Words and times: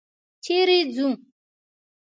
چېرې 0.43 0.77
ځو؟ 0.95 1.07